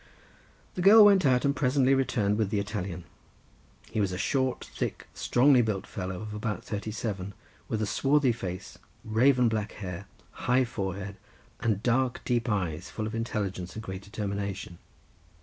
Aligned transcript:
The 0.73 0.81
girl 0.81 1.05
went 1.05 1.27
out 1.27 1.45
and 1.45 1.55
presently 1.55 1.93
returned 1.93 2.39
with 2.39 2.49
the 2.49 2.57
Italian. 2.59 3.03
He 3.91 4.01
was 4.01 4.11
a 4.11 4.17
short, 4.17 4.65
thick, 4.65 5.05
strongly 5.13 5.61
built 5.61 5.85
fellow 5.85 6.21
of 6.23 6.33
about 6.33 6.63
thirty 6.65 6.89
seven, 6.89 7.35
with 7.67 7.83
a 7.83 7.85
swarthy 7.85 8.31
face, 8.31 8.79
raven 9.05 9.47
black 9.47 9.73
hair, 9.73 10.07
high 10.31 10.65
forehead, 10.65 11.17
and 11.59 11.83
dark 11.83 12.21
deep 12.25 12.49
eyes, 12.49 12.89
full 12.89 13.05
of 13.05 13.13
intelligence 13.13 13.75
and 13.75 13.83
great 13.83 14.01
determination. 14.01 14.79